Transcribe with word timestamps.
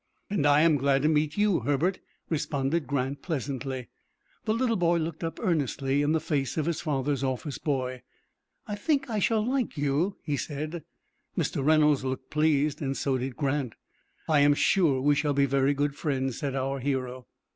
"And 0.31 0.47
I 0.47 0.61
am 0.61 0.77
glad 0.77 1.03
to 1.03 1.07
meet 1.07 1.37
you, 1.37 1.59
Herbert," 1.59 1.99
responded 2.27 2.87
Grant, 2.87 3.21
pleasantly. 3.21 3.89
The 4.45 4.53
little 4.55 4.75
boy 4.75 4.97
looked 4.97 5.23
up 5.23 5.39
earnestly 5.39 6.01
in 6.01 6.11
the 6.11 6.19
face 6.19 6.57
of 6.57 6.65
his 6.65 6.81
father's 6.81 7.23
office 7.23 7.59
boy. 7.59 8.01
"I 8.67 8.73
think 8.75 9.11
I 9.11 9.19
shall 9.19 9.45
like 9.47 9.77
you," 9.77 10.17
he 10.23 10.37
said. 10.37 10.83
Mr. 11.37 11.63
Reynolds 11.63 12.03
looked 12.03 12.31
pleased, 12.31 12.81
and 12.81 12.97
so 12.97 13.19
did 13.19 13.37
Grant. 13.37 13.73
"I 14.27 14.39
am 14.39 14.55
sure 14.55 14.99
we 15.01 15.13
shall 15.13 15.33
be 15.35 15.45
very 15.45 15.75
good 15.75 15.95
friends," 15.95 16.39
said 16.39 16.55
our 16.55 16.79
hero. 16.79 17.27